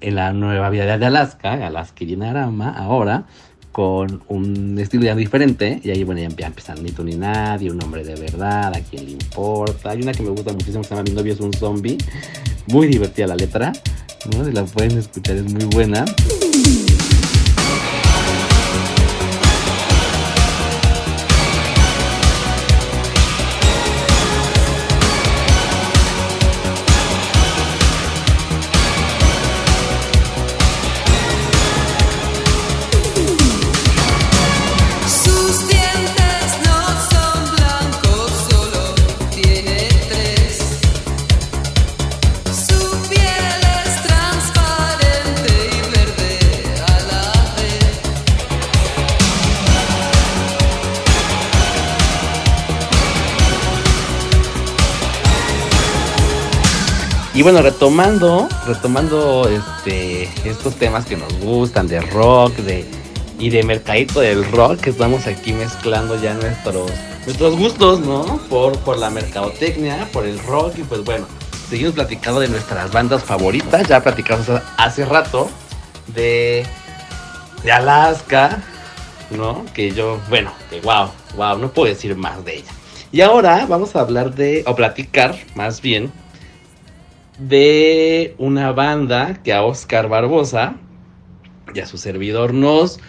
[0.00, 3.26] en la nueva vida de Alaska, Alaska y Dinarama, ahora,
[3.72, 5.80] con un estilo ya diferente.
[5.82, 9.06] Y ahí, bueno, ya empiezan ni tú ni nadie, un hombre de verdad, a quién
[9.06, 9.90] le importa.
[9.90, 11.98] Hay una que me gusta muchísimo que se llama Mi novio es un zombie.
[12.68, 13.72] Muy divertida la letra,
[14.32, 14.44] ¿no?
[14.44, 16.04] Si la pueden escuchar, es muy buena.
[57.42, 62.84] Y bueno, retomando, retomando este, estos temas que nos gustan de rock, de
[63.36, 66.92] y de mercadito del rock, que estamos aquí mezclando ya nuestros,
[67.26, 68.38] nuestros gustos, ¿no?
[68.48, 71.26] Por, por la mercadotecnia, por el rock, y pues bueno,
[71.68, 75.50] seguimos platicando de nuestras bandas favoritas, ya platicamos hace rato
[76.14, 76.64] de,
[77.64, 78.62] de Alaska,
[79.30, 79.64] ¿no?
[79.74, 82.70] Que yo, bueno, que wow, wow, no puedo decir más de ella.
[83.10, 86.12] Y ahora vamos a hablar de, o platicar más bien,
[87.38, 90.76] de una banda que a Oscar Barbosa
[91.74, 93.00] y a su servidor nos...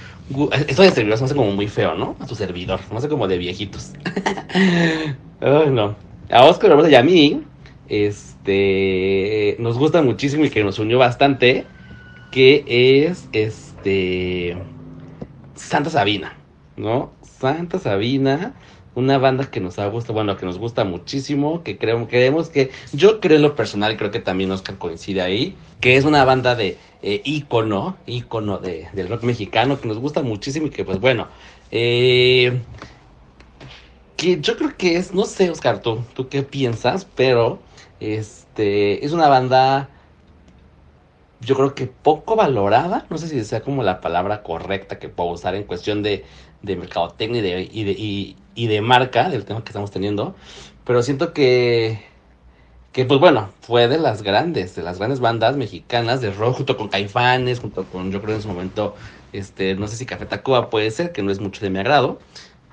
[0.68, 2.16] Esto de servidor se me hace como muy feo, ¿no?
[2.20, 3.94] A su servidor, no hace como de viejitos.
[5.42, 5.98] No.
[6.32, 7.44] A Oscar Barbosa y a mí,
[7.90, 11.66] este, nos gusta muchísimo y que nos unió bastante,
[12.32, 14.56] que es, este,
[15.56, 16.38] Santa Sabina,
[16.78, 17.12] ¿no?
[17.22, 18.54] Santa Sabina,
[18.96, 22.72] una banda que nos ha gustado, bueno, que nos gusta muchísimo, que creemos, creemos que,
[22.92, 26.56] yo creo en lo personal, creo que también Oscar coincide ahí, que es una banda
[26.56, 31.00] de eh, ícono, ícono de, del rock mexicano, que nos gusta muchísimo y que pues
[31.00, 31.28] bueno,
[31.72, 32.62] eh,
[34.16, 37.60] que yo creo que es, no sé, Oscar, tú, tú qué piensas, pero
[38.00, 39.90] este, es una banda
[41.46, 45.32] yo creo que poco valorada, no sé si sea como la palabra correcta que puedo
[45.32, 46.26] usar en cuestión de,
[46.62, 50.36] de mercadotecnia y de, y de marca del tema que estamos teniendo,
[50.86, 52.04] pero siento que,
[52.92, 56.78] que pues bueno, fue de las grandes, de las grandes bandas mexicanas de rock, junto
[56.78, 58.96] con Caifanes, junto con, yo creo en su momento,
[59.32, 62.20] este, no sé si Café Tacuba puede ser, que no es mucho de mi agrado,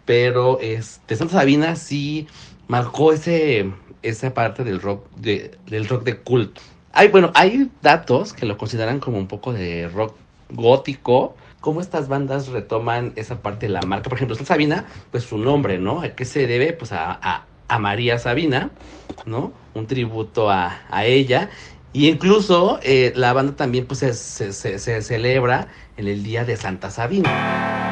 [0.04, 2.26] pero este, Santa Sabina sí
[2.68, 3.70] marcó ese,
[4.02, 6.60] esa parte del rock, de, del rock de culto.
[6.92, 10.16] Hay, bueno, hay datos que lo consideran como un poco de rock
[10.50, 11.36] gótico.
[11.60, 14.08] Cómo estas bandas retoman esa parte de la marca.
[14.08, 16.00] Por ejemplo, Sabina, pues su nombre, ¿no?
[16.00, 16.72] ¿A qué se debe?
[16.72, 18.70] Pues a, a, a María Sabina,
[19.26, 19.52] ¿no?
[19.74, 21.50] Un tributo a, ella.
[21.92, 27.89] Y incluso eh, la banda también pues se celebra en el día de Santa Sabina.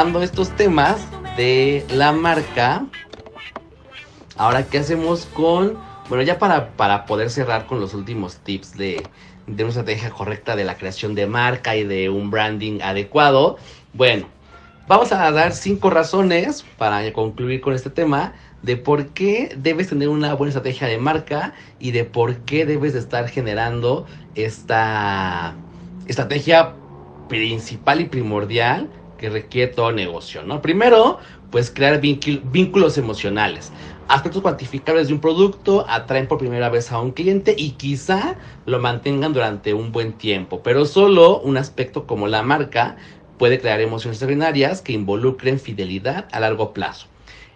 [0.00, 2.86] Estos temas de la marca,
[4.38, 5.76] ahora qué hacemos con,
[6.08, 9.06] bueno, ya para, para poder cerrar con los últimos tips de,
[9.46, 13.58] de una estrategia correcta de la creación de marca y de un branding adecuado,
[13.92, 14.26] bueno,
[14.88, 18.32] vamos a dar cinco razones para concluir con este tema
[18.62, 22.94] de por qué debes tener una buena estrategia de marca y de por qué debes
[22.94, 25.54] de estar generando esta
[26.06, 26.72] estrategia
[27.28, 28.88] principal y primordial
[29.20, 30.62] que requiere todo negocio, ¿no?
[30.62, 31.18] Primero,
[31.50, 33.70] pues crear vínculos emocionales.
[34.08, 38.80] Aspectos cuantificables de un producto atraen por primera vez a un cliente y quizá lo
[38.80, 42.96] mantengan durante un buen tiempo, pero solo un aspecto como la marca
[43.38, 47.06] puede crear emociones extraordinarias que involucren fidelidad a largo plazo.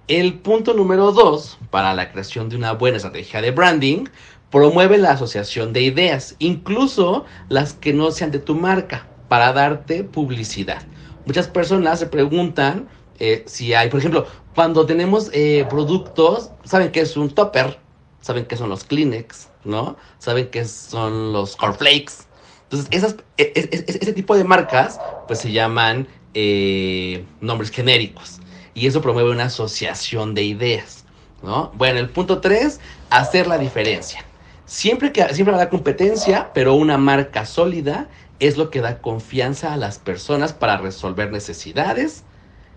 [0.06, 4.04] El punto número dos para la creación de una buena estrategia de branding
[4.50, 10.04] promueve la asociación de ideas, incluso las que no sean de tu marca, para darte
[10.04, 10.82] publicidad.
[11.26, 17.00] Muchas personas se preguntan eh, si hay, por ejemplo, cuando tenemos eh, productos, ¿saben qué
[17.00, 17.78] es un topper?
[18.24, 19.96] saben qué son los Kleenex, ¿no?
[20.18, 22.24] Saben qué son los cornflakes.
[22.62, 28.40] Entonces, esas, e- e- e- ese tipo de marcas, pues se llaman eh, nombres genéricos.
[28.72, 31.04] Y eso promueve una asociación de ideas,
[31.42, 31.70] ¿no?
[31.74, 34.24] Bueno, el punto 3, hacer la diferencia.
[34.64, 38.08] Siempre, que, siempre habrá competencia, pero una marca sólida
[38.46, 42.24] es lo que da confianza a las personas para resolver necesidades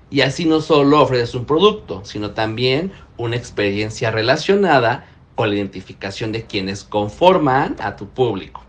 [0.09, 5.05] y así no solo ofreces un producto, sino también una experiencia relacionada
[5.35, 8.63] con la identificación de quienes conforman a tu público.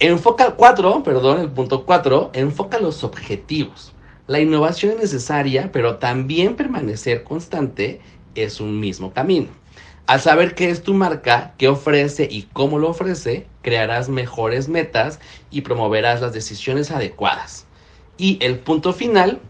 [0.00, 3.92] Enfoca 4, perdón, el punto 4, enfoca los objetivos.
[4.26, 8.00] La innovación es necesaria, pero también permanecer constante
[8.34, 9.48] es un mismo camino.
[10.06, 15.18] Al saber qué es tu marca, qué ofrece y cómo lo ofrece, crearás mejores metas
[15.50, 17.66] y promoverás las decisiones adecuadas.
[18.18, 19.40] Y el punto final,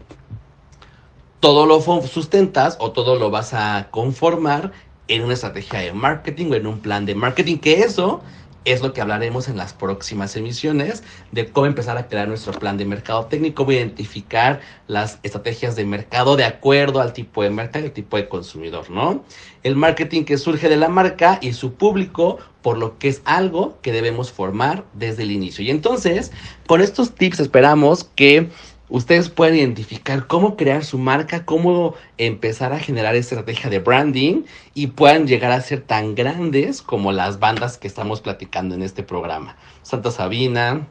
[1.41, 4.71] todo lo sustentas o todo lo vas a conformar
[5.09, 8.21] en una estrategia de marketing o en un plan de marketing, que eso
[8.65, 12.77] es lo que hablaremos en las próximas emisiones de cómo empezar a crear nuestro plan
[12.77, 17.85] de mercado técnico, cómo identificar las estrategias de mercado de acuerdo al tipo de mercado
[17.85, 19.23] y al tipo de consumidor, ¿no?
[19.63, 23.77] El marketing que surge de la marca y su público, por lo que es algo
[23.81, 25.63] que debemos formar desde el inicio.
[25.63, 26.31] Y entonces,
[26.67, 28.49] con estos tips esperamos que
[28.89, 34.87] ustedes puedan identificar cómo crear su marca, cómo empezar a generar estrategia de branding y
[34.87, 39.55] puedan llegar a ser tan grandes como las bandas que estamos platicando en este programa.
[39.81, 40.87] Santa Sabina,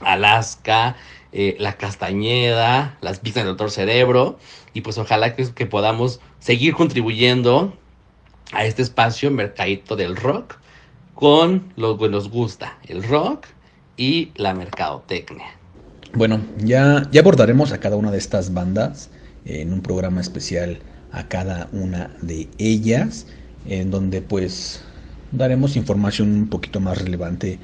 [0.00, 0.96] Alaska,
[1.32, 4.38] eh, La Castañeda, las Business del Doctor Cerebro
[4.72, 7.76] y pues ojalá que podamos seguir contribuyendo
[8.52, 10.56] a este espacio mercadito del rock
[11.14, 13.46] con lo que nos gusta, el rock
[13.96, 15.55] y la mercadotecnia.
[16.16, 19.10] Bueno, ya, ya abordaremos a cada una de estas bandas
[19.44, 20.78] en un programa especial
[21.12, 23.26] a cada una de ellas,
[23.66, 24.80] en donde pues
[25.30, 27.58] daremos información un poquito más relevante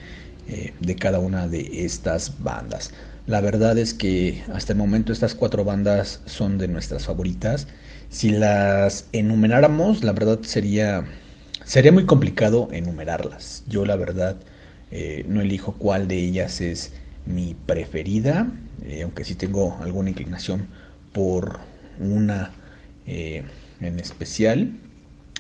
[0.49, 2.93] eh, de cada una de estas bandas.
[3.27, 7.69] La verdad es que hasta el momento estas cuatro bandas son de nuestras favoritas.
[8.11, 11.07] Si las enumeráramos, la verdad sería,
[11.65, 13.65] sería muy complicado enumerarlas.
[13.67, 14.37] Yo la verdad
[14.91, 16.93] eh, no elijo cuál de ellas es
[17.27, 18.51] mi preferida,
[18.85, 20.67] eh, aunque sí tengo alguna inclinación
[21.13, 21.61] por
[21.99, 22.51] una
[23.07, 23.45] eh,
[23.81, 24.73] en especial,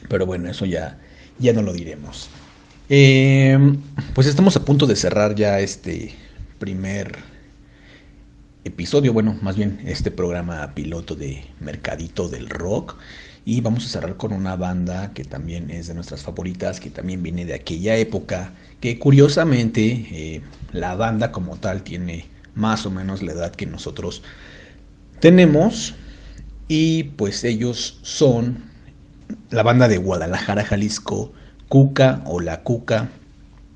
[0.09, 0.99] pero bueno, eso ya,
[1.39, 2.29] ya no lo diremos.
[2.89, 3.59] Eh,
[4.15, 6.15] pues estamos a punto de cerrar ya este
[6.59, 7.19] primer
[8.65, 12.97] episodio, bueno, más bien este programa piloto de Mercadito del Rock.
[13.45, 17.23] Y vamos a cerrar con una banda que también es de nuestras favoritas, que también
[17.23, 23.23] viene de aquella época, que curiosamente eh, la banda como tal tiene más o menos
[23.23, 24.23] la edad que nosotros
[25.21, 25.95] tenemos.
[26.69, 28.65] Y pues ellos son
[29.51, 31.33] la banda de Guadalajara, Jalisco,
[31.69, 33.11] Cuca o La Cuca,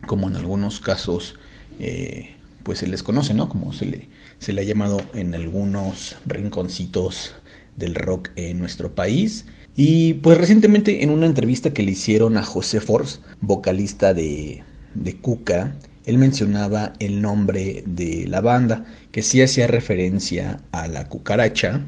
[0.07, 1.35] como en algunos casos
[1.79, 3.49] eh, pues se les conoce, ¿no?
[3.49, 4.09] Como se le,
[4.39, 7.35] se le ha llamado en algunos rinconcitos
[7.77, 9.47] del rock en nuestro país.
[9.77, 14.65] Y pues recientemente en una entrevista que le hicieron a José Force, vocalista de,
[14.95, 21.09] de Cuca, él mencionaba el nombre de la banda, que sí hacía referencia a la
[21.09, 21.83] cucaracha,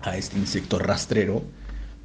[0.00, 1.42] a este insecto rastrero,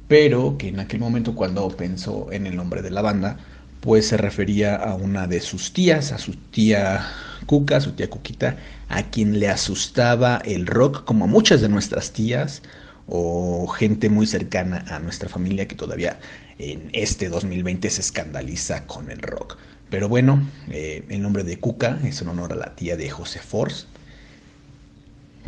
[0.08, 3.38] pero que en aquel momento cuando pensó en el nombre de la banda,
[3.80, 7.06] pues se refería a una de sus tías, a su tía
[7.46, 8.56] Cuca, su tía Cuquita,
[8.88, 12.62] a quien le asustaba el rock, como a muchas de nuestras tías
[13.08, 16.20] o gente muy cercana a nuestra familia que todavía
[16.58, 19.56] en este 2020 se escandaliza con el rock.
[19.90, 23.40] Pero bueno, eh, el nombre de Cuca es en honor a la tía de José
[23.40, 23.86] Force,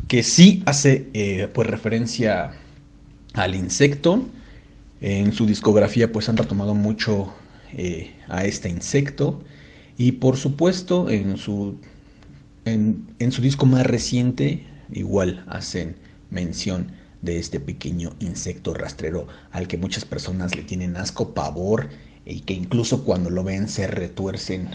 [0.08, 2.52] que sí hace eh, pues referencia
[3.34, 4.26] al insecto.
[5.02, 7.32] En su discografía pues han retomado mucho
[7.74, 9.42] eh, a este insecto
[9.98, 11.78] y por supuesto en su,
[12.64, 15.96] en su disco más reciente igual hacen
[16.30, 21.90] mención de este pequeño insecto rastrero al que muchas personas le tienen asco, pavor
[22.24, 24.70] y que incluso cuando lo ven se retuercen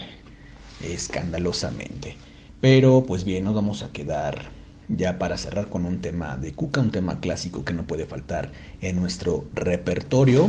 [0.80, 2.16] escandalosamente.
[2.60, 4.50] Pero pues bien, nos vamos a quedar
[4.88, 8.52] ya para cerrar con un tema de Cuca, un tema clásico que no puede faltar
[8.80, 10.48] en nuestro repertorio.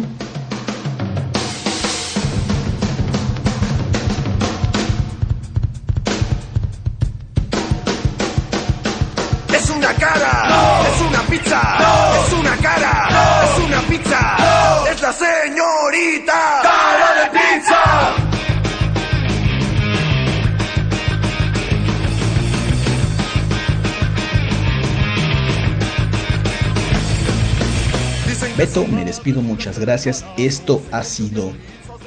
[28.85, 30.23] Me despido, muchas gracias.
[30.37, 31.51] Esto ha sido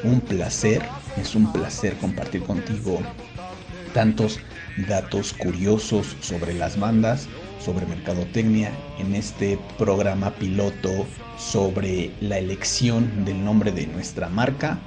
[0.04, 0.80] un placer,
[1.20, 3.00] es un placer compartir contigo
[3.92, 4.38] tantos
[4.88, 7.26] datos curiosos sobre las bandas,
[7.58, 11.06] sobre mercadotecnia, en este programa piloto
[11.36, 14.78] sobre la elección del nombre de nuestra marca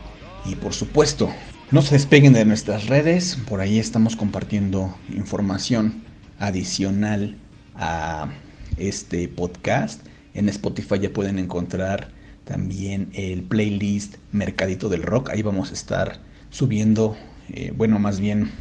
[0.46, 1.30] y por supuesto,
[1.72, 6.02] no se despeguen de nuestras redes, por ahí estamos compartiendo información
[6.40, 7.36] adicional
[7.76, 8.30] a
[8.78, 10.13] este podcast.
[10.34, 12.10] En Spotify ya pueden encontrar
[12.46, 15.30] también el playlist Mercadito del Rock.
[15.30, 16.20] Ahí vamos a estar
[16.50, 17.16] subiendo,
[17.50, 18.52] eh, bueno, más bien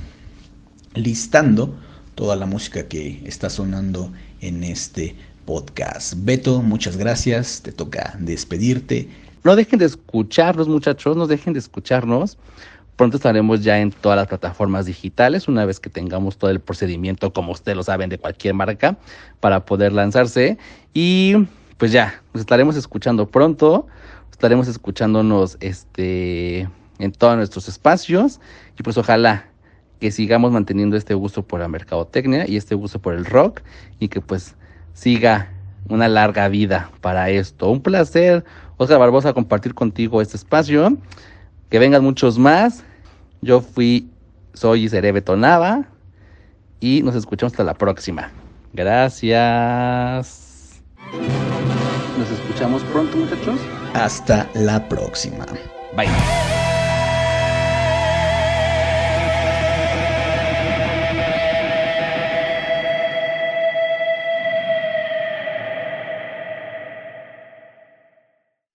[0.94, 1.74] listando
[2.14, 5.16] toda la música que está sonando en este
[5.46, 6.14] podcast.
[6.18, 7.62] Beto, muchas gracias.
[7.62, 9.08] Te toca despedirte.
[9.44, 12.38] No dejen de escucharnos, muchachos, no dejen de escucharnos.
[12.96, 17.32] Pronto estaremos ya en todas las plataformas digitales, una vez que tengamos todo el procedimiento,
[17.32, 18.98] como ustedes lo saben, de cualquier marca,
[19.40, 20.58] para poder lanzarse.
[20.94, 21.34] Y
[21.82, 23.88] pues ya, nos estaremos escuchando pronto,
[24.30, 26.68] estaremos escuchándonos este,
[27.00, 28.38] en todos nuestros espacios.
[28.78, 29.46] Y pues ojalá
[29.98, 33.62] que sigamos manteniendo este gusto por la mercadotecnia y este gusto por el rock
[33.98, 34.54] y que pues
[34.94, 35.50] siga
[35.88, 37.68] una larga vida para esto.
[37.68, 38.44] Un placer,
[38.76, 40.96] Oscar Barbosa, compartir contigo este espacio.
[41.68, 42.84] Que vengan muchos más.
[43.40, 44.08] Yo fui,
[44.54, 45.88] soy seré Betonava.
[46.78, 48.30] Y nos escuchamos hasta la próxima.
[48.72, 50.52] Gracias.
[52.22, 53.60] Nos escuchamos pronto, muchachos.
[53.94, 55.44] Hasta la próxima.
[55.96, 56.06] Bye.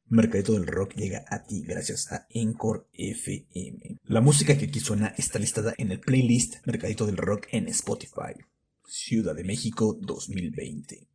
[0.09, 3.99] Mercadito del Rock llega a ti gracias a Encore FM.
[4.03, 8.33] La música que aquí suena está listada en el playlist Mercadito del Rock en Spotify.
[8.85, 11.07] Ciudad de México 2020.